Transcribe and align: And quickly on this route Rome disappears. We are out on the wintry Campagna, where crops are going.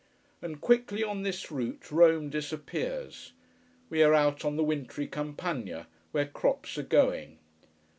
And 0.41 0.59
quickly 0.59 1.03
on 1.03 1.21
this 1.21 1.51
route 1.51 1.91
Rome 1.91 2.31
disappears. 2.31 3.33
We 3.87 4.01
are 4.01 4.15
out 4.15 4.43
on 4.43 4.55
the 4.55 4.63
wintry 4.63 5.05
Campagna, 5.05 5.85
where 6.11 6.25
crops 6.25 6.75
are 6.79 6.81
going. 6.81 7.37